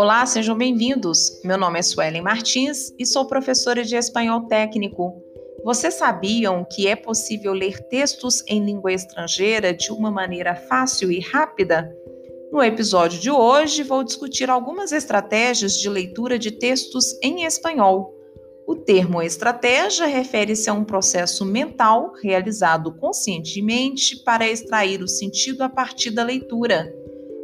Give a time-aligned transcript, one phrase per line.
[0.00, 1.40] Olá, sejam bem-vindos.
[1.42, 5.20] Meu nome é Suelen Martins e sou professora de espanhol técnico.
[5.64, 11.18] Vocês sabiam que é possível ler textos em língua estrangeira de uma maneira fácil e
[11.18, 11.92] rápida?
[12.52, 18.14] No episódio de hoje, vou discutir algumas estratégias de leitura de textos em espanhol.
[18.68, 25.68] O termo estratégia refere-se a um processo mental realizado conscientemente para extrair o sentido a
[25.68, 26.88] partir da leitura.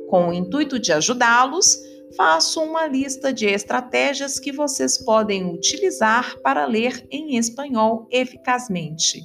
[0.08, 6.66] Com o intuito de ajudá-los, faço uma lista de estratégias que vocês podem utilizar para
[6.66, 9.22] ler em espanhol eficazmente.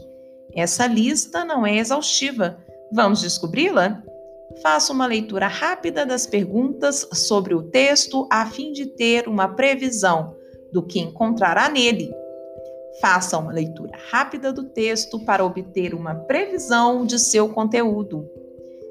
[0.54, 2.58] Essa lista não é exaustiva.
[2.92, 4.02] Vamos descobri-la?
[4.64, 10.36] Faça uma leitura rápida das perguntas sobre o texto a fim de ter uma previsão
[10.74, 12.12] do que encontrará nele.
[13.00, 18.39] Faça uma leitura rápida do texto para obter uma previsão de seu conteúdo.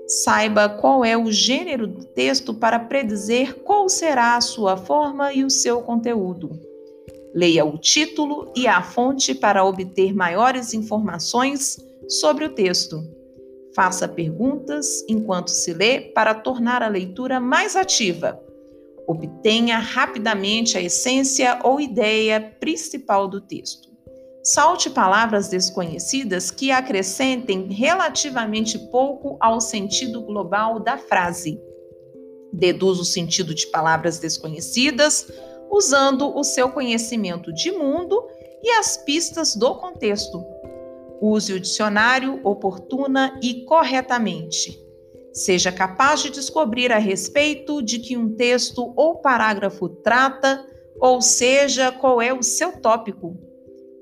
[0.08, 5.44] Saiba qual é o gênero do texto para predizer qual será a sua forma e
[5.44, 6.58] o seu conteúdo.
[7.34, 11.76] Leia o título e a fonte para obter maiores informações
[12.08, 13.02] sobre o texto.
[13.74, 18.42] Faça perguntas enquanto se lê para tornar a leitura mais ativa.
[19.06, 23.87] Obtenha rapidamente a essência ou ideia principal do texto.
[24.42, 31.60] Salte palavras desconhecidas que acrescentem relativamente pouco ao sentido global da frase.
[32.52, 35.28] Deduza o sentido de palavras desconhecidas
[35.70, 38.26] usando o seu conhecimento de mundo
[38.62, 40.42] e as pistas do contexto.
[41.20, 44.80] Use o dicionário oportuna e corretamente.
[45.32, 50.64] Seja capaz de descobrir a respeito de que um texto ou parágrafo trata,
[51.00, 53.47] ou seja, qual é o seu tópico.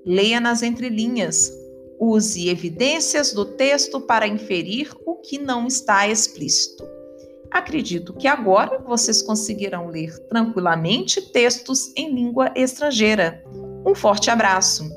[0.07, 1.53] Leia nas entrelinhas.
[1.99, 6.85] Use evidências do texto para inferir o que não está explícito.
[7.51, 13.43] Acredito que agora vocês conseguirão ler tranquilamente textos em língua estrangeira.
[13.85, 14.89] Um forte abraço!